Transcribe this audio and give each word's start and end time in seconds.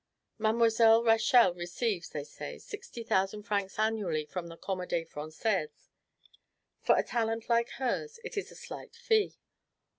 Mademoiselle 0.39 1.03
Rachel 1.03 1.53
receives, 1.53 2.09
they 2.09 2.23
say, 2.23 2.57
sixty 2.57 3.03
thousand 3.03 3.43
francs 3.43 3.77
annually 3.77 4.25
from 4.25 4.47
the 4.47 4.57
Comedie 4.57 5.03
Francaise. 5.07 5.91
For 6.81 6.97
a 6.97 7.03
talent 7.03 7.47
like 7.49 7.69
hers, 7.77 8.19
it 8.23 8.35
is 8.35 8.51
a 8.51 8.55
slight 8.55 8.95
fee. 8.95 9.35